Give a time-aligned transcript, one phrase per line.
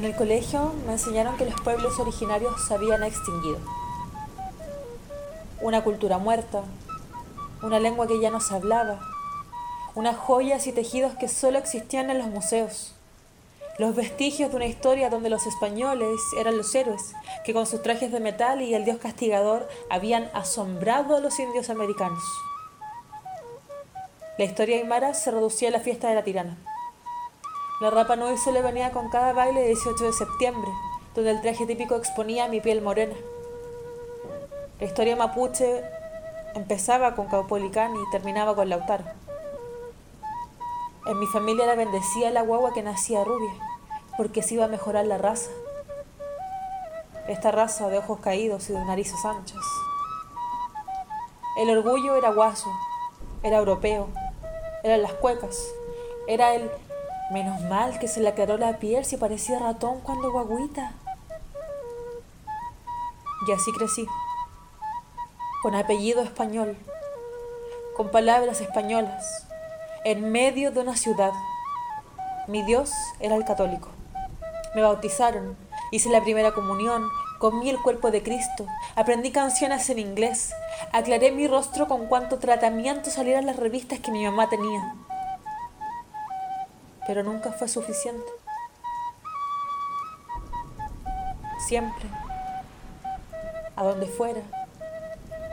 [0.00, 3.58] En el colegio me enseñaron que los pueblos originarios se habían extinguido.
[5.60, 6.62] Una cultura muerta,
[7.62, 8.98] una lengua que ya no se hablaba,
[9.94, 12.94] unas joyas y tejidos que solo existían en los museos,
[13.78, 17.12] los vestigios de una historia donde los españoles eran los héroes,
[17.44, 21.68] que con sus trajes de metal y el dios castigador habían asombrado a los indios
[21.68, 22.22] americanos.
[24.38, 26.56] La historia aymara se reducía a la fiesta de la tirana.
[27.80, 30.70] La Rapa Nui le venía con cada baile de 18 de septiembre,
[31.14, 33.14] donde el traje típico exponía mi piel morena.
[34.78, 35.82] La historia mapuche
[36.54, 39.04] empezaba con Caupolicán y terminaba con Lautaro.
[41.06, 43.54] En mi familia la bendecía la guagua que nacía rubia,
[44.18, 45.50] porque se iba a mejorar la raza.
[47.28, 49.64] Esta raza de ojos caídos y de narices anchas.
[51.56, 52.70] El orgullo era guaso,
[53.42, 54.08] era europeo,
[54.82, 55.56] eran las cuecas,
[56.26, 56.70] era el
[57.30, 60.94] Menos mal que se le aclaró la piel si parecía ratón cuando guaguita.
[63.46, 64.04] Y así crecí,
[65.62, 66.76] con apellido español,
[67.96, 69.46] con palabras españolas,
[70.04, 71.30] en medio de una ciudad.
[72.48, 73.90] Mi Dios era el católico.
[74.74, 75.56] Me bautizaron,
[75.92, 77.08] hice la primera comunión,
[77.38, 80.52] comí el cuerpo de Cristo, aprendí canciones en inglés,
[80.92, 84.96] aclaré mi rostro con cuanto tratamiento salieran las revistas que mi mamá tenía
[87.06, 88.30] pero nunca fue suficiente.
[91.66, 92.08] Siempre,
[93.76, 94.42] a donde fuera,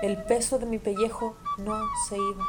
[0.01, 2.43] el peso de mi pellejo no se iba.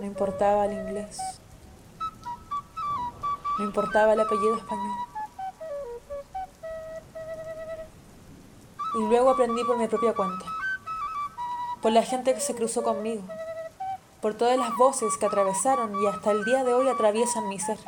[0.00, 1.18] No importaba el inglés.
[3.58, 4.96] No importaba el apellido español.
[8.94, 10.44] Y luego aprendí por mi propia cuenta,
[11.80, 13.22] por la gente que se cruzó conmigo,
[14.20, 17.78] por todas las voces que atravesaron y hasta el día de hoy atraviesan mi ser.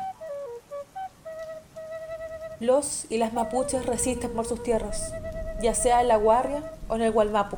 [2.59, 5.13] Los y las mapuches resisten por sus tierras,
[5.61, 7.57] ya sea en la Guarria o en el Gualmapu.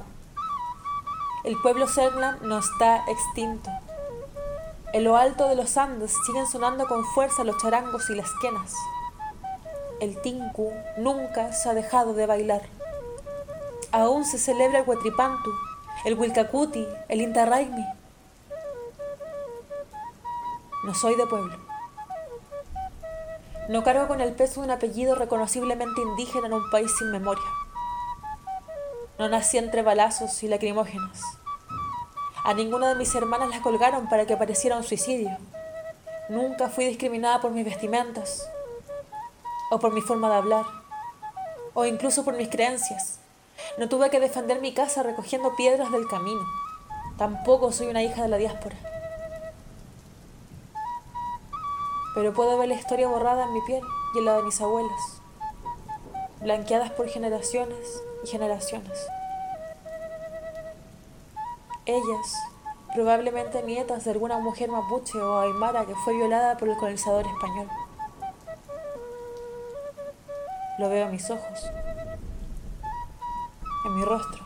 [1.43, 3.69] El pueblo Serlan no está extinto.
[4.93, 8.73] En lo alto de los Andes siguen sonando con fuerza los charangos y las quenas.
[9.99, 12.63] El tinku nunca se ha dejado de bailar.
[13.91, 15.51] Aún se celebra el Huetripantu,
[16.03, 17.85] el Wilcacuti, el Intarraimi,
[20.85, 21.57] no soy de pueblo.
[23.69, 27.43] No cargo con el peso de un apellido reconociblemente indígena en un país sin memoria.
[29.17, 31.19] No nací entre balazos y lacrimógenos.
[32.43, 35.35] A ninguna de mis hermanas las colgaron para que pareciera un suicidio.
[36.29, 38.47] Nunca fui discriminada por mis vestimentas,
[39.71, 40.65] o por mi forma de hablar,
[41.73, 43.19] o incluso por mis creencias.
[43.79, 46.43] No tuve que defender mi casa recogiendo piedras del camino.
[47.17, 48.94] Tampoco soy una hija de la diáspora.
[52.15, 53.83] Pero puedo ver la historia borrada en mi piel
[54.15, 55.21] y en la de mis abuelas,
[56.39, 59.07] blanqueadas por generaciones y generaciones.
[61.85, 62.35] Ellas,
[62.93, 67.67] probablemente nietas de alguna mujer mapuche o aymara que fue violada por el colonizador español.
[70.79, 71.69] Lo veo en mis ojos,
[73.85, 74.43] en mi rostro.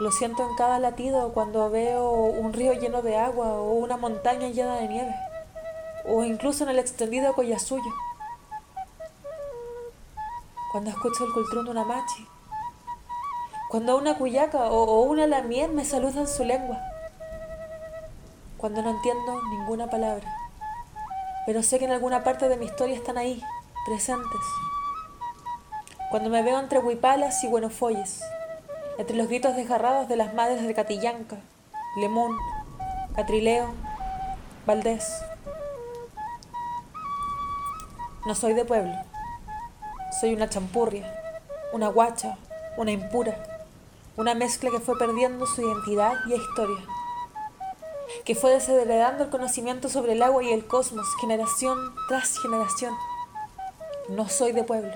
[0.00, 4.48] Lo siento en cada latido cuando veo un río lleno de agua o una montaña
[4.48, 5.14] llena de nieve
[6.08, 7.92] o incluso en el extendido suyo
[10.72, 12.26] Cuando escucho el cultrón de una machi,
[13.70, 16.78] cuando una cuyaca o, una lamier me saludan su lengua,
[18.56, 20.26] cuando no entiendo ninguna palabra,
[21.46, 23.42] pero sé que en alguna parte de mi historia están ahí,
[23.86, 24.40] presentes.
[26.10, 28.22] Cuando me veo entre huipalas y buenofolles,
[28.98, 31.36] entre los gritos desgarrados de las madres de Catillanca,
[31.96, 32.36] Lemón,
[33.14, 33.74] Catrileo,
[34.66, 35.22] Valdés.
[38.26, 38.92] No soy de pueblo.
[40.20, 41.14] Soy una champurria,
[41.72, 42.36] una guacha,
[42.76, 43.36] una impura,
[44.16, 46.84] una mezcla que fue perdiendo su identidad y historia,
[48.24, 52.96] que fue desheredando el conocimiento sobre el agua y el cosmos generación tras generación.
[54.08, 54.92] No soy de pueblo,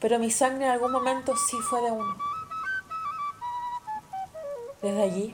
[0.00, 2.16] pero mi sangre en algún momento sí fue de uno.
[4.82, 5.32] Desde allí,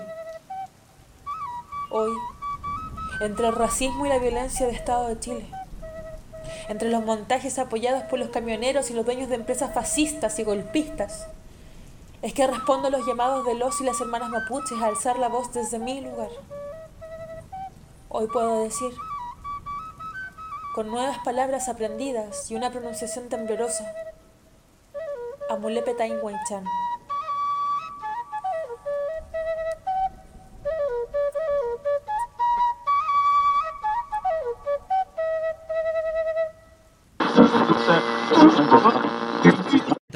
[1.90, 2.12] hoy,
[3.22, 5.55] entre el racismo y la violencia de Estado de Chile,
[6.68, 11.28] entre los montajes apoyados por los camioneros y los dueños de empresas fascistas y golpistas.
[12.22, 15.28] Es que respondo a los llamados de los y las hermanas mapuches a alzar la
[15.28, 16.30] voz desde mi lugar.
[18.08, 18.92] Hoy puedo decir,
[20.74, 23.92] con nuevas palabras aprendidas y una pronunciación temblorosa,
[25.48, 26.18] Amulepe Tain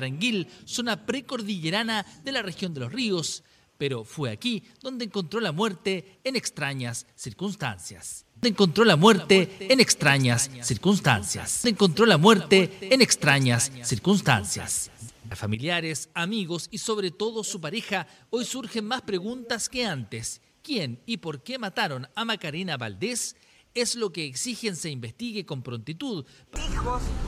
[0.00, 3.44] Tranquil, zona precordillerana de la región de los ríos,
[3.76, 8.24] pero fue aquí donde encontró la muerte en extrañas circunstancias.
[8.40, 11.66] Encontró la muerte en extrañas circunstancias.
[11.66, 14.90] Encontró la muerte en extrañas circunstancias.
[15.28, 20.40] A familiares, amigos y sobre todo su pareja, hoy surgen más preguntas que antes.
[20.62, 23.36] ¿Quién y por qué mataron a Macarena Valdés?
[23.74, 26.24] Es lo que exigen se investigue con prontitud.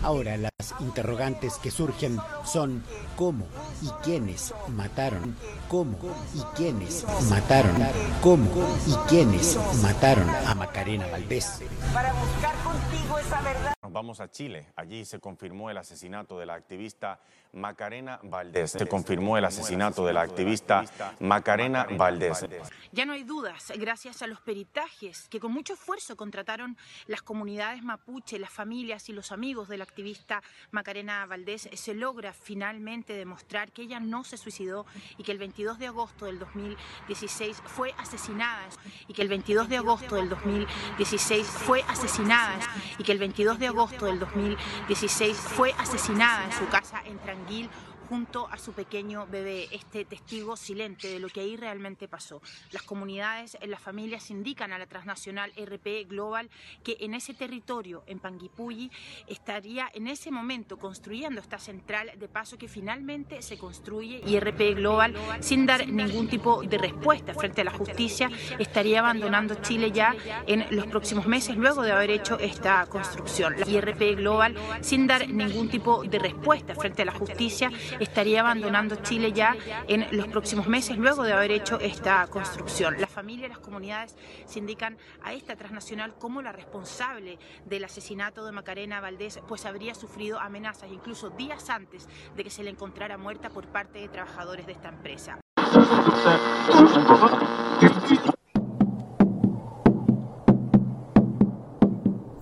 [0.03, 2.83] Ahora las interrogantes que surgen son
[3.17, 3.47] cómo
[3.83, 5.37] y quiénes mataron,
[5.69, 5.99] cómo
[6.35, 7.77] y quiénes mataron,
[8.21, 8.50] cómo
[8.87, 11.61] y quiénes mataron a Macarena Valdés.
[11.93, 13.75] Para buscar contigo esa verdad.
[13.90, 14.69] Vamos a Chile.
[14.76, 17.19] Allí se confirmó el asesinato de la activista
[17.52, 18.70] Macarena Valdés.
[18.70, 20.84] Se confirmó el asesinato de la activista
[21.19, 22.46] Macarena Valdés.
[22.93, 26.76] Ya no hay dudas, gracias a los peritajes que con mucho esfuerzo contrataron
[27.06, 32.32] las comunidades mapuche, las familias y los amigos de la activista Macarena Valdés, se logra
[32.32, 34.87] finalmente demostrar que ella no se suicidó
[35.19, 38.69] y que el 22 de agosto del 2016 fue asesinada
[39.08, 42.61] y que el 22 de agosto del 2016 fue asesinada
[42.99, 47.71] y que el 22 de agosto del 2016 fue asesinada en su casa en Tranquilidad
[48.12, 52.43] junto a su pequeño bebé, este testigo silente de lo que ahí realmente pasó.
[52.70, 56.50] Las comunidades, las familias indican a la transnacional RP Global
[56.85, 58.91] que en ese territorio, en Panguipulli,
[59.29, 64.75] estaría en ese momento construyendo esta central de paso que finalmente se construye y RP
[64.75, 70.15] Global, sin dar ningún tipo de respuesta frente a la justicia, estaría abandonando Chile ya
[70.47, 73.58] en los próximos meses luego de haber hecho esta construcción.
[73.58, 77.70] La IRP Global, sin dar ningún tipo de respuesta frente a la justicia,
[78.03, 79.57] estaría abandonando Chile ya
[79.89, 83.01] en los próximos meses luego de haber hecho esta construcción.
[83.01, 88.45] La familia y las comunidades se indican a esta transnacional como la responsable del asesinato
[88.45, 93.17] de Macarena Valdés, pues habría sufrido amenazas incluso días antes de que se le encontrara
[93.19, 95.39] muerta por parte de trabajadores de esta empresa.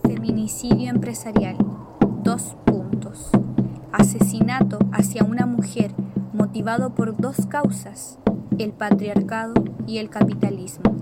[0.03, 1.57] Feminicidio empresarial.
[2.23, 3.31] Dos puntos
[3.92, 5.92] asesinato hacia una mujer
[6.32, 8.19] motivado por dos causas,
[8.58, 9.54] el patriarcado
[9.87, 10.96] y el capitalismo.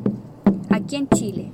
[0.70, 1.52] Aquí en Chile,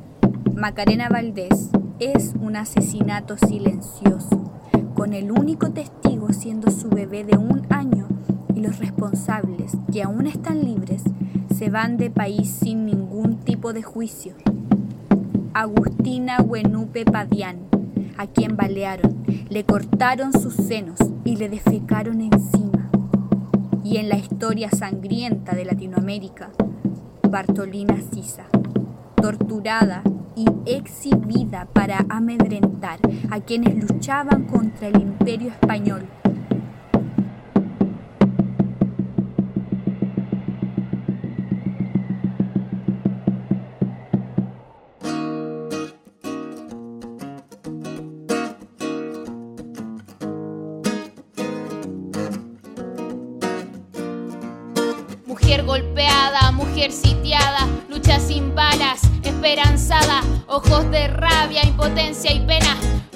[0.55, 4.51] Macarena Valdés es un asesinato silencioso,
[4.95, 8.07] con el único testigo siendo su bebé de un año
[8.55, 11.03] y los responsables, que aún están libres,
[11.55, 14.35] se van de país sin ningún tipo de juicio.
[15.53, 17.59] Agustina Huenupe Padián,
[18.17, 22.91] a quien balearon, le cortaron sus senos y le defecaron encima.
[23.83, 26.51] Y en la historia sangrienta de Latinoamérica,
[27.29, 28.45] Bartolina Sisa,
[29.17, 30.03] torturada
[30.37, 32.99] y exhibida para amedrentar
[33.31, 36.07] a quienes luchaban contra el imperio español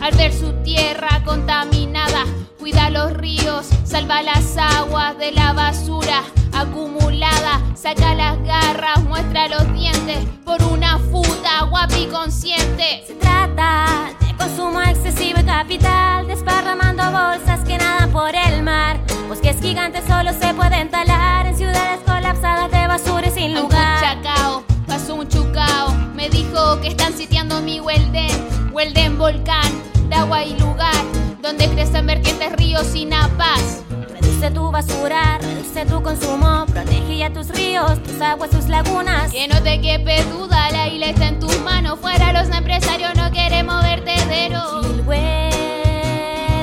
[0.09, 2.25] al ver su tierra contaminada.
[2.59, 6.23] Cuida los ríos, salva las aguas de la basura
[6.53, 13.05] acumulada, saca las garras, muestra los dientes por una futa guapi consciente.
[13.07, 18.99] Se trata de consumo excesivo y capital, desparramando bolsas que nadan por el mar.
[19.29, 24.01] Bosques gigantes solo se pueden talar en ciudades colapsadas de basura y sin lugar.
[24.01, 29.71] Chacao, pasó un chucao, me dijo que están sitiando mi Huelden, Huelden volcán,
[30.09, 30.95] de agua y lugar,
[31.43, 33.83] donde crecen vertientes ríos sin paz.
[34.13, 39.31] Reduce tu basura, reduce tu consumo, protege ya tus ríos, tus aguas, tus lagunas.
[39.33, 43.31] Que no te quepe duda, la isla está en tus manos, fuera los empresarios no
[43.31, 44.83] queremos vertedero.
[44.83, 45.51] Chilhue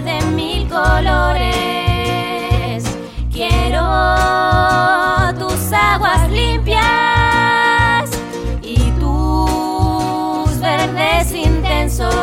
[0.03, 1.55] de mil colores.
[3.31, 3.81] Quiero
[5.37, 8.09] tus aguas limpias
[8.61, 12.13] y tus verdes intensos,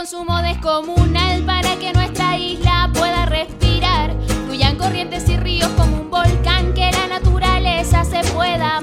[0.00, 4.16] consumo descomunal para que nuestra isla pueda respirar.
[4.46, 8.80] Fluyan corrientes y ríos como un volcán que la naturaleza se pueda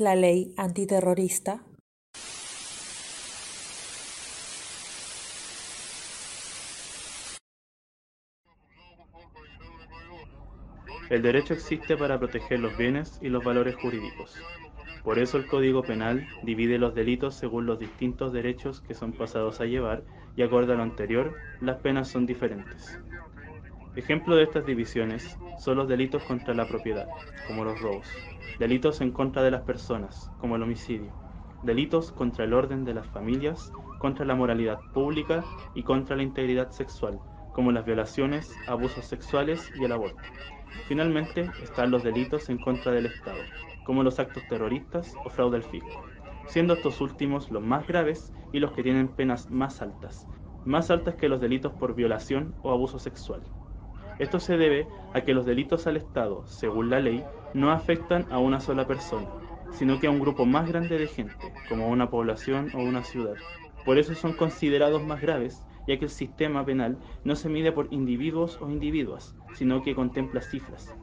[0.00, 1.62] la ley antiterrorista?
[11.10, 14.34] El derecho existe para proteger los bienes y los valores jurídicos.
[15.04, 19.60] Por eso el Código Penal divide los delitos según los distintos derechos que son pasados
[19.60, 20.04] a llevar
[20.36, 22.98] y acorde a lo anterior, las penas son diferentes.
[23.94, 27.06] Ejemplo de estas divisiones son los delitos contra la propiedad,
[27.46, 28.06] como los robos,
[28.58, 31.12] delitos en contra de las personas, como el homicidio,
[31.62, 35.44] delitos contra el orden de las familias, contra la moralidad pública
[35.74, 37.20] y contra la integridad sexual,
[37.52, 40.22] como las violaciones, abusos sexuales y el aborto.
[40.88, 43.42] Finalmente están los delitos en contra del Estado,
[43.84, 46.02] como los actos terroristas o fraude al fisco,
[46.46, 50.26] siendo estos últimos los más graves y los que tienen penas más altas,
[50.64, 53.42] más altas que los delitos por violación o abuso sexual.
[54.22, 57.24] Esto se debe a que los delitos al Estado, según la ley,
[57.54, 59.26] no afectan a una sola persona,
[59.72, 63.34] sino que a un grupo más grande de gente, como una población o una ciudad.
[63.84, 67.88] Por eso son considerados más graves ya que el sistema penal no se mide por
[67.90, 70.94] individuos o individuas, sino que contempla cifras.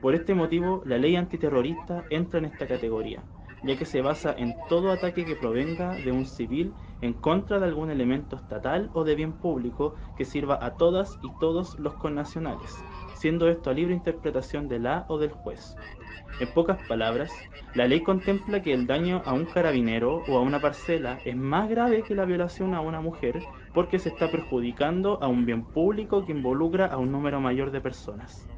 [0.00, 3.22] Por este motivo, la ley antiterrorista entra en esta categoría,
[3.62, 7.66] ya que se basa en todo ataque que provenga de un civil en contra de
[7.66, 12.84] algún elemento estatal o de bien público que sirva a todas y todos los connacionales,
[13.14, 15.76] siendo esto a libre interpretación de la o del juez.
[16.40, 17.30] En pocas palabras,
[17.74, 21.68] la ley contempla que el daño a un carabinero o a una parcela es más
[21.68, 23.42] grave que la violación a una mujer
[23.74, 27.80] porque se está perjudicando a un bien público que involucra a un número mayor de
[27.80, 28.48] personas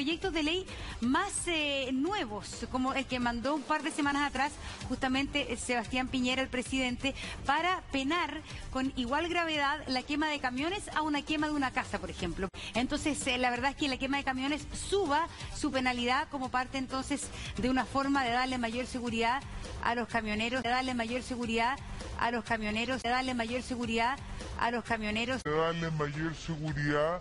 [0.00, 0.66] proyectos de ley
[1.02, 4.50] más eh, nuevos, como el que mandó un par de semanas atrás
[4.88, 7.14] justamente eh, Sebastián Piñera, el presidente,
[7.44, 8.40] para penar
[8.72, 12.48] con igual gravedad la quema de camiones a una quema de una casa, por ejemplo.
[12.72, 16.78] Entonces, eh, la verdad es que la quema de camiones suba su penalidad como parte
[16.78, 17.28] entonces
[17.58, 19.42] de una forma de darle mayor seguridad
[19.84, 21.78] a los camioneros, de darle mayor seguridad
[22.18, 24.18] a los camioneros, de darle mayor seguridad
[24.58, 25.42] a los camioneros.
[25.42, 27.20] De darle mayor seguridad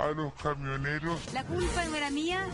[0.00, 1.20] a los camioneros.
[1.32, 2.46] La culpa no era mía,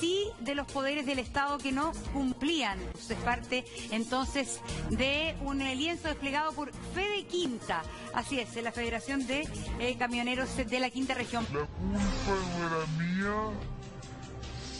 [0.00, 2.78] sí de los poderes del Estado que no cumplían.
[2.94, 4.60] Es parte entonces
[4.90, 7.82] de un lienzo desplegado por Fede Quinta.
[8.14, 9.46] Así es, la Federación de
[9.78, 11.46] eh, Camioneros de la Quinta Región.
[11.52, 13.34] La culpa no era mía,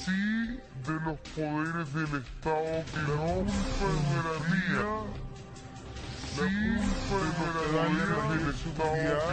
[0.04, 5.29] sí de los poderes del Estado que no, culpa no era mía
[6.36, 6.46] la
[7.08, 9.24] culpa de darle mayor seguridad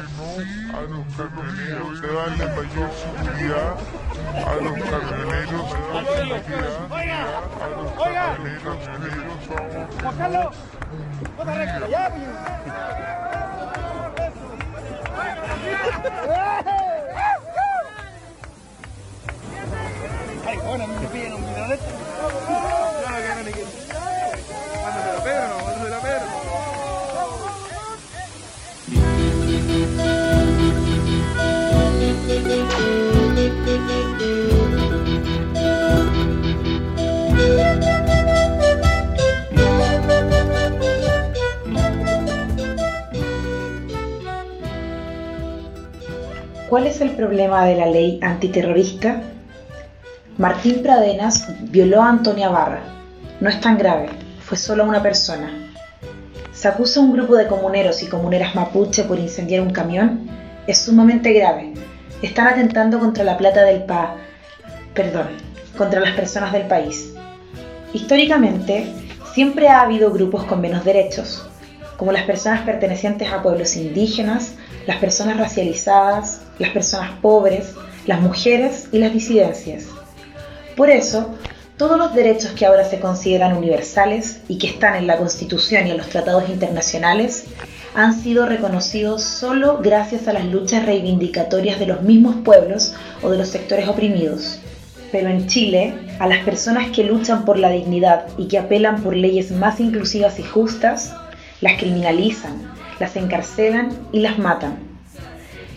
[0.73, 3.77] a los camioneros, de darle mayor seguridad
[4.35, 5.67] a los camioneros,
[7.61, 9.41] a los camioneros,
[10.01, 10.55] Juan Carlos,
[11.89, 12.03] ya,
[20.45, 22.06] Ay, bueno, me piden un video de esto.
[46.77, 49.23] ¿Cuál es el problema de la ley antiterrorista?
[50.37, 52.83] Martín Pradenas violó a Antonia Barra.
[53.39, 54.09] No es tan grave,
[54.41, 55.71] fue solo una persona.
[56.53, 60.29] Se acusa a un grupo de comuneros y comuneras mapuche por incendiar un camión.
[60.67, 61.73] Es sumamente grave.
[62.21, 64.13] Están atentando contra la plata del PA.
[64.93, 65.29] Perdón,
[65.75, 67.15] contra las personas del país.
[67.91, 68.93] Históricamente,
[69.33, 71.49] siempre ha habido grupos con menos derechos,
[71.97, 74.53] como las personas pertenecientes a pueblos indígenas,
[74.85, 77.73] las personas racializadas, las personas pobres,
[78.05, 79.85] las mujeres y las disidencias.
[80.75, 81.35] Por eso,
[81.77, 85.91] todos los derechos que ahora se consideran universales y que están en la Constitución y
[85.91, 87.45] en los tratados internacionales
[87.93, 93.37] han sido reconocidos solo gracias a las luchas reivindicatorias de los mismos pueblos o de
[93.37, 94.59] los sectores oprimidos.
[95.11, 99.15] Pero en Chile, a las personas que luchan por la dignidad y que apelan por
[99.15, 101.13] leyes más inclusivas y justas,
[101.61, 104.86] las criminalizan, las encarcelan y las matan.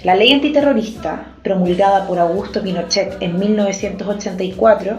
[0.02, 4.96] La ley antiterrorista, promulgada por Augusto Pinochet en 1984,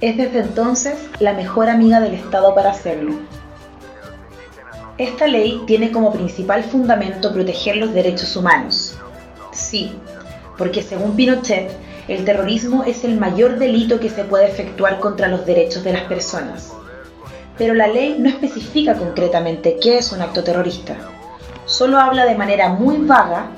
[0.00, 3.14] es desde entonces la mejor amiga del Estado para hacerlo.
[4.98, 8.98] Esta ley tiene como principal fundamento proteger los derechos humanos.
[9.52, 9.92] Sí,
[10.58, 11.70] porque según Pinochet,
[12.08, 16.02] el terrorismo es el mayor delito que se puede efectuar contra los derechos de las
[16.02, 16.72] personas.
[17.56, 20.96] Pero la ley no especifica concretamente qué es un acto terrorista.
[21.66, 23.50] Solo habla de manera muy vaga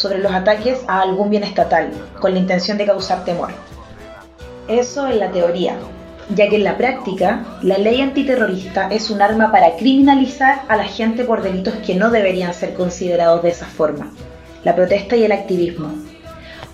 [0.00, 1.90] sobre los ataques a algún bien estatal,
[2.20, 3.50] con la intención de causar temor.
[4.66, 5.76] Eso en la teoría,
[6.34, 10.84] ya que en la práctica la ley antiterrorista es un arma para criminalizar a la
[10.84, 14.10] gente por delitos que no deberían ser considerados de esa forma,
[14.64, 15.92] la protesta y el activismo,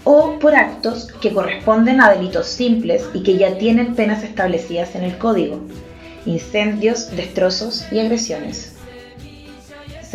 [0.04, 5.02] o por actos que corresponden a delitos simples y que ya tienen penas establecidas en
[5.02, 5.60] el código,
[6.26, 8.75] incendios, destrozos y agresiones.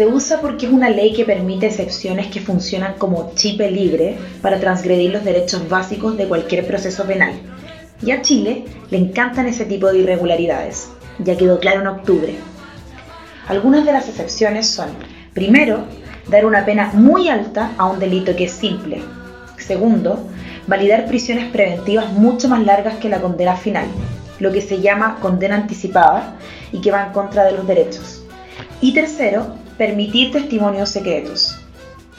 [0.02, 4.60] Se usa porque es una ley que permite excepciones que funcionan como chipe libre para
[4.60, 7.34] transgredir los derechos básicos de cualquier proceso penal.
[8.02, 10.90] Y a Chile le encantan ese tipo de irregularidades,
[11.20, 12.34] ya quedó claro en octubre.
[13.48, 14.88] Algunas de las excepciones son,
[15.36, 15.86] primero,
[16.28, 19.04] dar una pena muy alta a un delito que es simple.
[19.60, 20.28] Segundo,
[20.66, 23.86] validar prisiones preventivas mucho más largas que la condena final,
[24.40, 26.38] lo que se llama condena anticipada
[26.72, 28.24] y que va en contra de los derechos.
[28.82, 31.58] Y tercero, permitir testimonios secretos.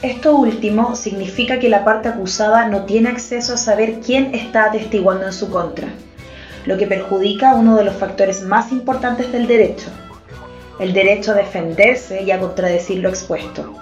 [0.01, 5.27] Esto último significa que la parte acusada no tiene acceso a saber quién está atestiguando
[5.27, 5.87] en su contra,
[6.65, 9.87] lo que perjudica uno de los factores más importantes del derecho,
[10.77, 13.73] el derecho a defenderse y a contradecir lo expuesto.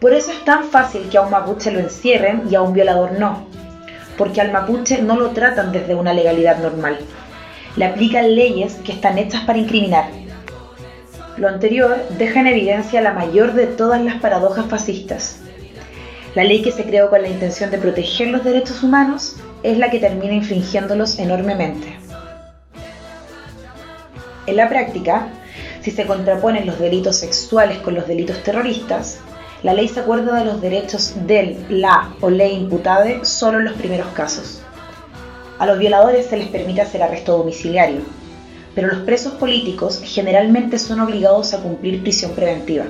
[0.00, 3.20] Por eso es tan fácil que a un mapuche lo encierren y a un violador
[3.20, 3.46] no,
[4.16, 6.98] porque al mapuche no lo tratan desde una legalidad normal.
[7.76, 10.10] Le aplican leyes que están hechas para incriminar,
[11.38, 15.38] lo anterior deja en evidencia la mayor de todas las paradojas fascistas.
[16.34, 19.90] La ley que se creó con la intención de proteger los derechos humanos es la
[19.90, 21.96] que termina infringiéndolos enormemente.
[24.46, 25.28] En la práctica,
[25.82, 29.20] si se contraponen los delitos sexuales con los delitos terroristas,
[29.62, 33.74] la ley se acuerda de los derechos del, la o ley imputada solo en los
[33.74, 34.62] primeros casos.
[35.58, 38.02] A los violadores se les permite hacer arresto domiciliario,
[38.78, 42.84] pero los presos políticos generalmente son obligados a cumplir prisión preventiva.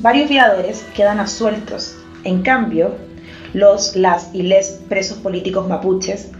[0.00, 1.96] Varios violadores quedan asueltos.
[2.22, 2.94] En cambio,
[3.54, 6.32] los, las y les presos políticos mapuches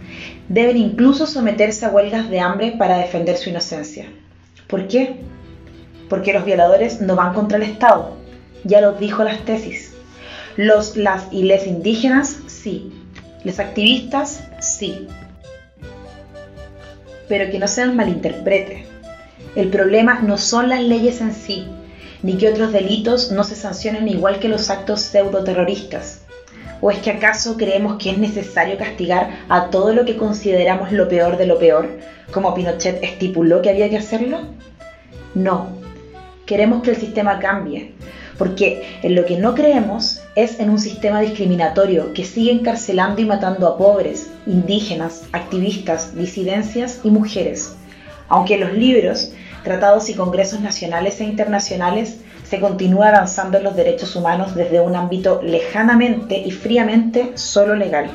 [0.47, 4.05] deben incluso someterse a huelgas de hambre para defender su inocencia.
[4.67, 5.21] ¿Por qué?
[6.07, 8.15] Porque los violadores no van contra el Estado,
[8.63, 9.95] ya lo dijo las tesis.
[10.55, 12.93] Los, las y les indígenas, sí.
[13.43, 15.07] Los activistas, sí
[17.29, 18.85] pero que no se nos malinterprete.
[19.55, 21.67] El problema no son las leyes en sí,
[22.21, 26.23] ni que otros delitos no se sancionen igual que los actos pseudo-terroristas.
[26.81, 31.07] ¿O es que acaso creemos que es necesario castigar a todo lo que consideramos lo
[31.07, 31.89] peor de lo peor,
[32.31, 34.39] como Pinochet estipuló que había que hacerlo?
[35.35, 35.77] No.
[36.45, 37.93] Queremos que el sistema cambie,
[38.39, 43.25] porque en lo que no creemos es en un sistema discriminatorio que sigue encarcelando y
[43.25, 47.75] matando a pobres, indígenas, activistas, disidencias y mujeres.
[48.29, 53.75] Aunque en los libros, tratados y congresos nacionales e internacionales se continúa avanzando en los
[53.75, 58.09] derechos humanos desde un ámbito lejanamente y fríamente solo legal.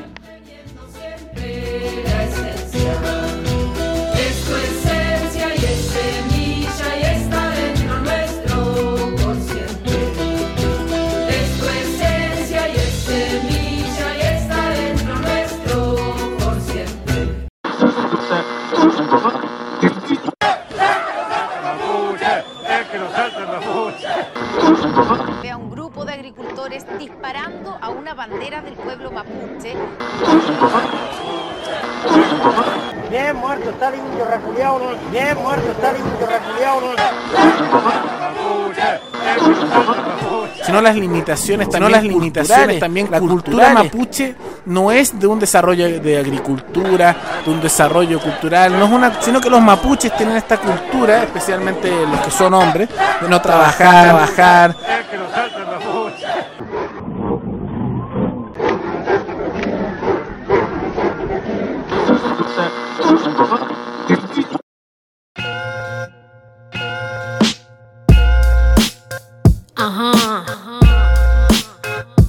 [40.85, 46.17] Las limitaciones, también las limitaciones también la cultura mapuche no es de un desarrollo de
[46.17, 51.23] agricultura, de un desarrollo cultural, no es una, sino que los mapuches tienen esta cultura,
[51.23, 52.89] especialmente los que son hombres,
[53.21, 54.75] de no trabajar, trabajar.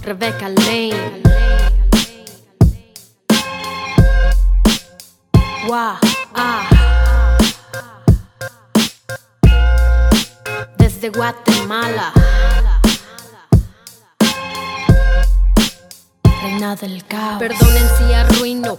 [0.07, 1.21] Rebecca Lane.
[5.67, 5.99] Wow,
[6.33, 6.69] ah.
[10.79, 12.13] Desde Guatemala.
[16.41, 17.41] Reina del caos.
[17.41, 18.79] Perdonen si arruino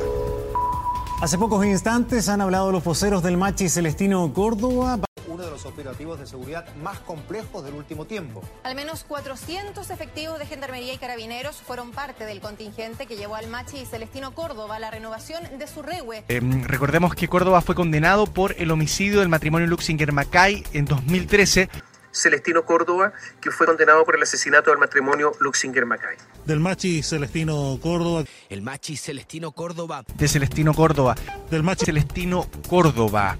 [1.21, 4.99] Hace pocos instantes han hablado los voceros del Machi Celestino Córdoba.
[5.27, 8.41] Uno de los operativos de seguridad más complejos del último tiempo.
[8.63, 13.47] Al menos 400 efectivos de Gendarmería y Carabineros fueron parte del contingente que llevó al
[13.49, 16.23] Machi Celestino Córdoba a la renovación de su regue.
[16.27, 21.69] Eh, recordemos que Córdoba fue condenado por el homicidio del matrimonio Luxinger-Macay en 2013.
[22.11, 26.17] Celestino Córdoba, que fue condenado por el asesinato del matrimonio Luxinger-Macay.
[26.45, 28.23] Del Machi Celestino Córdoba.
[28.49, 30.03] El Machi Celestino Córdoba.
[30.15, 31.15] De Celestino Córdoba.
[31.49, 33.37] Del Machi Celestino Córdoba.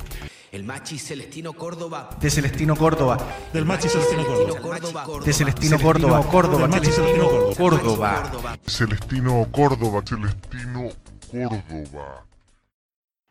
[0.52, 2.10] El Machi Celestino Córdoba.
[2.20, 3.18] De Celestino Córdoba.
[3.54, 4.26] Del Machi Celestino
[4.62, 5.06] Córdoba.
[5.24, 6.24] De Celestino Córdoba.
[6.30, 6.70] Córdoba.
[6.72, 8.32] Celestino Córdoba.
[8.68, 10.04] Celestino Córdoba.
[10.06, 10.90] Celestino
[11.32, 12.26] Córdoba.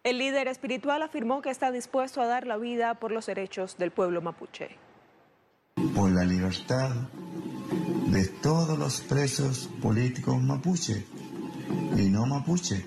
[0.03, 3.91] El líder espiritual afirmó que está dispuesto a dar la vida por los derechos del
[3.91, 4.79] pueblo mapuche.
[5.95, 6.91] Por la libertad
[8.09, 11.07] de todos los presos políticos mapuche
[11.97, 12.85] y no mapuche.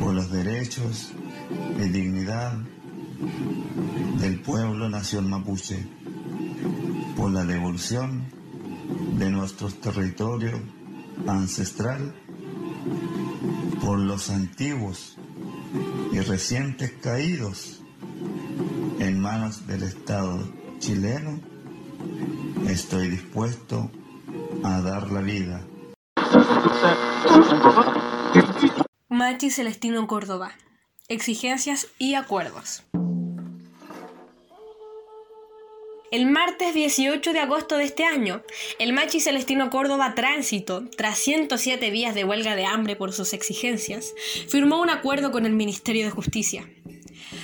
[0.00, 1.12] Por los derechos
[1.78, 2.58] y dignidad
[4.18, 5.86] del pueblo nación mapuche.
[7.16, 8.24] Por la devolución
[9.18, 10.60] de nuestro territorio
[11.26, 12.14] ancestral.
[13.80, 15.16] Por los antiguos
[16.12, 17.82] y recientes caídos
[18.98, 21.40] en manos del Estado chileno,
[22.68, 23.88] estoy dispuesto
[24.64, 25.64] a dar la vida.
[29.08, 30.52] Machi Celestino Córdoba.
[31.06, 32.82] Exigencias y acuerdos.
[36.10, 38.42] El martes 18 de agosto de este año,
[38.80, 44.12] el Machi Celestino Córdoba Tránsito, tras 107 días de huelga de hambre por sus exigencias,
[44.48, 46.68] firmó un acuerdo con el Ministerio de Justicia.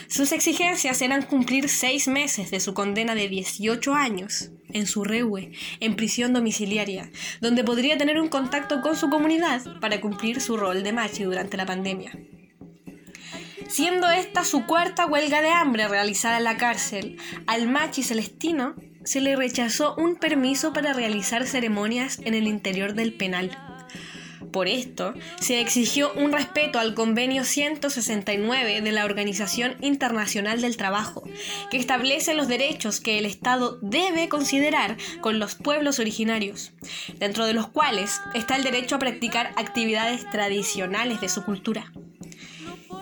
[0.08, 5.52] Sus exigencias eran cumplir seis meses de su condena de 18 años en su reue,
[5.80, 10.82] en prisión domiciliaria, donde podría tener un contacto con su comunidad para cumplir su rol
[10.82, 12.18] de machi durante la pandemia.
[13.68, 19.20] Siendo esta su cuarta huelga de hambre realizada en la cárcel, al machi celestino se
[19.20, 23.67] le rechazó un permiso para realizar ceremonias en el interior del penal.
[24.52, 31.22] Por esto, se exigió un respeto al Convenio 169 de la Organización Internacional del Trabajo,
[31.70, 36.72] que establece los derechos que el Estado debe considerar con los pueblos originarios,
[37.18, 41.92] dentro de los cuales está el derecho a practicar actividades tradicionales de su cultura.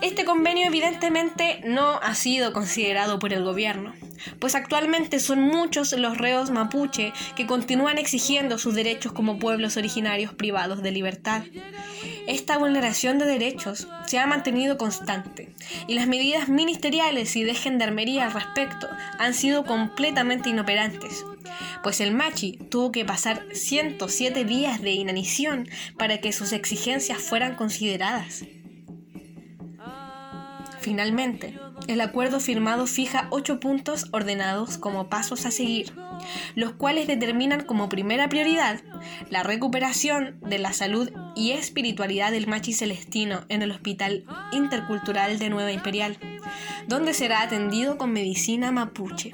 [0.01, 3.93] Este convenio evidentemente no ha sido considerado por el gobierno,
[4.39, 10.33] pues actualmente son muchos los reos mapuche que continúan exigiendo sus derechos como pueblos originarios
[10.33, 11.43] privados de libertad.
[12.27, 15.53] Esta vulneración de derechos se ha mantenido constante
[15.87, 21.23] y las medidas ministeriales y de gendarmería al respecto han sido completamente inoperantes,
[21.83, 27.55] pues el Machi tuvo que pasar 107 días de inanición para que sus exigencias fueran
[27.55, 28.43] consideradas.
[30.87, 31.53] Finalmente,
[31.89, 35.91] el acuerdo firmado fija ocho puntos ordenados como pasos a seguir,
[36.55, 38.79] los cuales determinan como primera prioridad
[39.29, 44.23] la recuperación de la salud y espiritualidad del machi celestino en el Hospital
[44.53, 46.17] Intercultural de Nueva Imperial,
[46.87, 49.33] donde será atendido con medicina mapuche.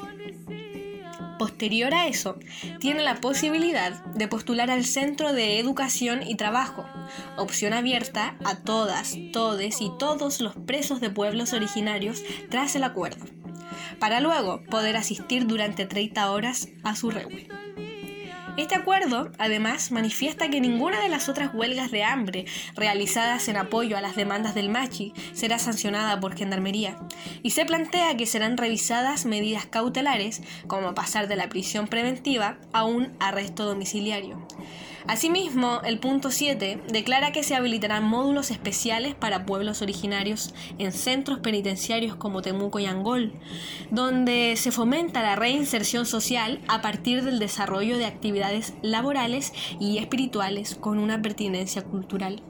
[1.37, 2.37] Posterior a eso,
[2.79, 6.85] tiene la posibilidad de postular al Centro de Educación y Trabajo,
[7.37, 13.25] opción abierta a todas, todes y todos los presos de pueblos originarios tras el acuerdo,
[13.99, 17.47] para luego poder asistir durante 30 horas a su reúne.
[18.55, 23.97] Este acuerdo, además, manifiesta que ninguna de las otras huelgas de hambre realizadas en apoyo
[23.97, 26.99] a las demandas del Machi será sancionada por Gendarmería,
[27.41, 32.85] y se plantea que serán revisadas medidas cautelares, como pasar de la prisión preventiva a
[32.85, 34.47] un arresto domiciliario.
[35.07, 41.39] Asimismo, el punto 7 declara que se habilitarán módulos especiales para pueblos originarios en centros
[41.39, 43.33] penitenciarios como Temuco y Angol,
[43.91, 50.75] donde se fomenta la reinserción social a partir del desarrollo de actividades laborales y espirituales
[50.75, 52.41] con una pertinencia cultural.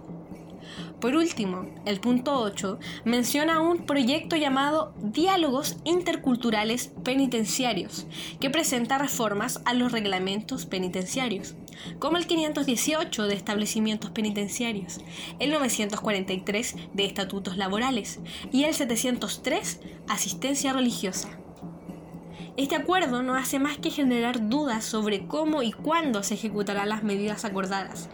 [1.04, 8.08] Por último, el punto 8 menciona un proyecto llamado Diálogos Interculturales Penitenciarios,
[8.40, 11.56] que presenta reformas a los reglamentos penitenciarios,
[12.00, 15.02] como el 518 de establecimientos penitenciarios,
[15.40, 18.22] el 943 de estatutos laborales
[18.54, 21.43] y el 703 asistencia religiosa.
[22.56, 27.02] Este acuerdo no hace más que generar dudas sobre cómo y cuándo se ejecutarán las
[27.02, 28.10] medidas acordadas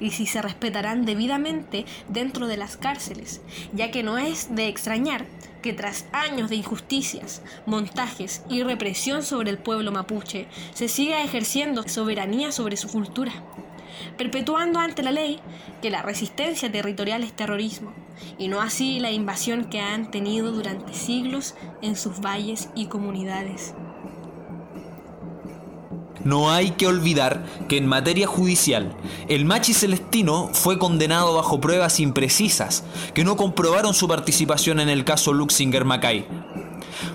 [0.00, 3.40] y si se respetarán debidamente dentro de las cárceles,
[3.72, 5.26] ya que no es de extrañar
[5.62, 11.88] que tras años de injusticias, montajes y represión sobre el pueblo mapuche, se siga ejerciendo
[11.88, 13.32] soberanía sobre su cultura,
[14.18, 15.38] perpetuando ante la ley
[15.82, 17.94] que la resistencia territorial es terrorismo,
[18.38, 23.74] y no así la invasión que han tenido durante siglos en sus valles y comunidades.
[26.24, 28.96] No hay que olvidar que en materia judicial,
[29.28, 35.04] el Machi Celestino fue condenado bajo pruebas imprecisas que no comprobaron su participación en el
[35.04, 36.26] caso Luxinger Mackay.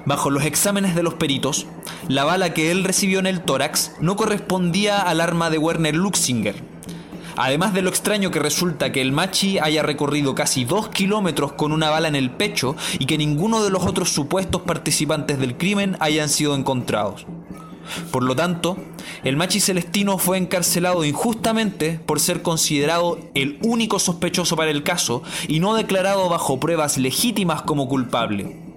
[0.05, 1.65] Bajo los exámenes de los peritos,
[2.07, 6.78] la bala que él recibió en el tórax no correspondía al arma de Werner Luxinger.
[7.41, 11.71] Además de lo extraño que resulta que el Machi haya recorrido casi dos kilómetros con
[11.71, 15.95] una bala en el pecho y que ninguno de los otros supuestos participantes del crimen
[16.01, 17.25] hayan sido encontrados.
[18.11, 18.75] Por lo tanto,
[19.23, 25.23] el Machi Celestino fue encarcelado injustamente por ser considerado el único sospechoso para el caso
[25.47, 28.68] y no declarado bajo pruebas legítimas como culpable.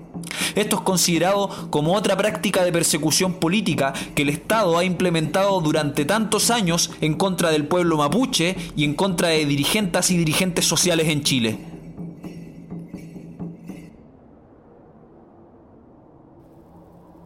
[0.55, 6.05] Esto es considerado como otra práctica de persecución política que el Estado ha implementado durante
[6.05, 11.09] tantos años en contra del pueblo mapuche y en contra de dirigentes y dirigentes sociales
[11.09, 11.59] en Chile.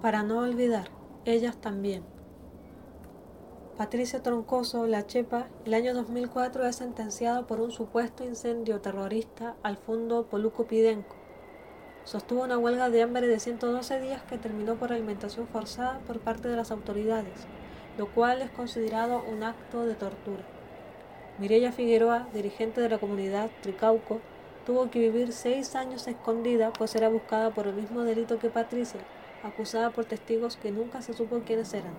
[0.07, 0.89] Para no olvidar,
[1.25, 2.05] ellas también.
[3.77, 9.77] Patricia Troncoso, la Chepa, el año 2004 es sentenciada por un supuesto incendio terrorista al
[9.77, 11.16] fondo Poluco Pidenco.
[12.07, 16.47] Sostuvo una huelga de hambre de 112 días que terminó por alimentación forzada por parte
[16.47, 17.49] de las autoridades,
[17.99, 20.45] lo cual es considerado un acto de tortura.
[21.39, 24.21] Mireya Figueroa, dirigente de la comunidad Tricauco,
[24.65, 29.01] tuvo que vivir seis años escondida pues era buscada por el mismo delito que Patricia,
[29.43, 31.95] acusada por testigos que nunca se supo quiénes eran.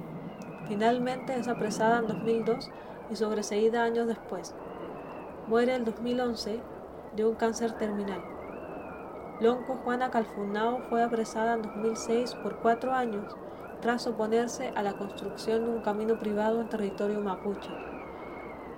[0.69, 2.71] Finalmente es apresada en 2002
[3.11, 4.55] y sobreseída años después.
[5.47, 6.61] Muere en 2011
[7.13, 8.36] de un cáncer terminal.
[9.39, 13.35] Lonco Juana Calfunao fue apresada en 2006 por cuatro años
[13.81, 17.69] tras oponerse a la construcción de un camino privado en territorio mapuche.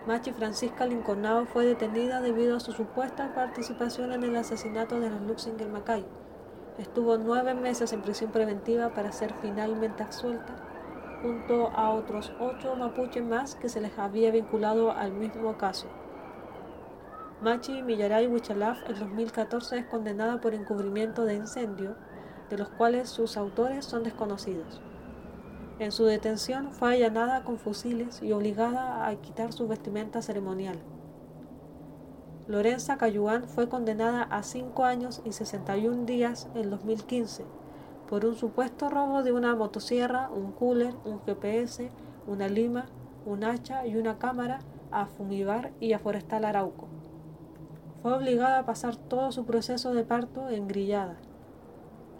[0.05, 5.21] Machi Francisca Lincolnao fue detenida debido a su supuesta participación en el asesinato de los
[5.21, 6.05] Luxinger Macay.
[6.77, 10.55] Estuvo nueve meses en prisión preventiva para ser finalmente absuelta
[11.21, 15.87] junto a otros ocho mapuches más que se les había vinculado al mismo caso.
[17.41, 21.95] Machi Millaray Huichalaf en 2014 es condenada por encubrimiento de incendio,
[22.49, 24.81] de los cuales sus autores son desconocidos.
[25.79, 30.79] En su detención fue allanada con fusiles y obligada a quitar su vestimenta ceremonial.
[32.47, 37.45] Lorenza Cayuán fue condenada a cinco años y 61 días en 2015
[38.09, 41.89] por un supuesto robo de una motosierra, un cooler, un GPS,
[42.27, 42.87] una lima,
[43.25, 44.59] un hacha y una cámara
[44.91, 46.88] a fumigar y a forestal Arauco.
[48.01, 51.17] Fue obligada a pasar todo su proceso de parto en grillada.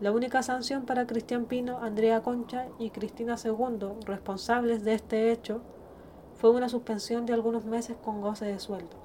[0.02, 5.62] La única sanción para Cristian Pino, Andrea Concha y Cristina II, responsables de este hecho,
[6.36, 8.98] fue una suspensión de algunos meses con goce de sueldo.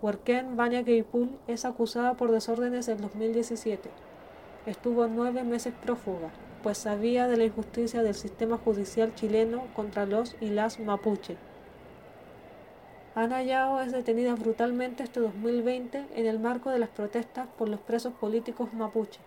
[0.00, 3.90] Huerquén Bania Keipul es acusada por desórdenes en 2017
[4.70, 6.30] estuvo nueve meses prófuga,
[6.62, 11.36] pues sabía de la injusticia del sistema judicial chileno contra los y las mapuche.
[13.18, 17.80] Ana Yao es detenida brutalmente este 2020 en el marco de las protestas por los
[17.80, 19.18] presos políticos mapuche.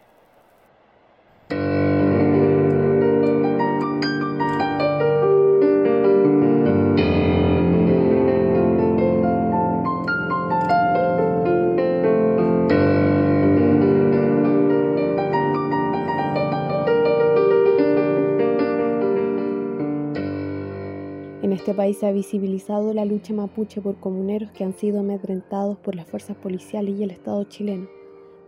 [21.93, 26.37] Se ha visibilizado la lucha mapuche por comuneros que han sido amedrentados por las fuerzas
[26.37, 27.87] policiales y el Estado chileno,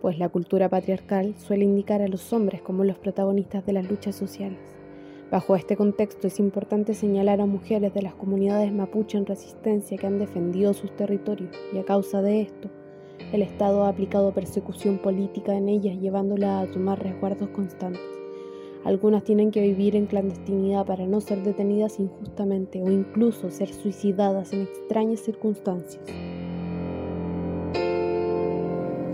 [0.02, 4.16] pues la cultura patriarcal suele indicar a los hombres como los protagonistas de las luchas
[4.16, 4.60] sociales,
[5.34, 10.06] Bajo este contexto es importante señalar a mujeres de las comunidades mapuche en resistencia que
[10.06, 12.70] han defendido sus territorios y a causa de esto,
[13.32, 18.23] el Estado ha aplicado persecución política en ellas llevándolas a tomar resguardos constantes.
[18.86, 24.52] Algunas tienen que vivir en clandestinidad para no ser detenidas injustamente o incluso ser suicidadas
[24.52, 26.04] en extrañas circunstancias.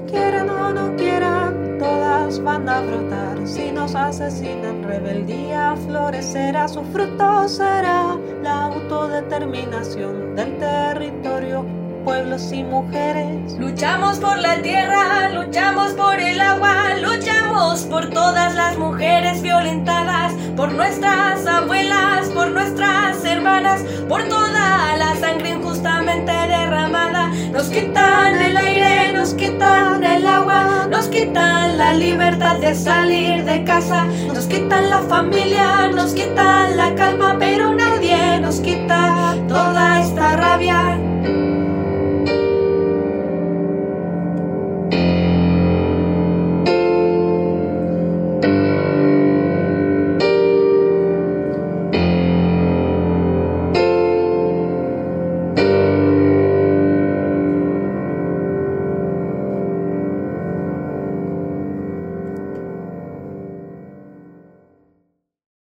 [0.07, 3.47] Quieran o no quieran, todas van a brotar.
[3.47, 6.67] Si nos asesinan, rebeldía florecerá.
[6.67, 11.78] Su fruto será la autodeterminación del territorio
[12.09, 13.53] pueblos y mujeres.
[13.59, 20.71] Luchamos por la tierra, luchamos por el agua, luchamos por todas las mujeres violentadas, por
[20.73, 27.27] nuestras abuelas, por nuestras hermanas, por toda la sangre injustamente derramada.
[27.51, 33.63] Nos quitan el aire, nos quitan el agua, nos quitan la libertad de salir de
[33.65, 40.37] casa, nos quitan la familia, nos quitan la calma, pero nadie nos quita toda esta
[40.37, 41.08] rabia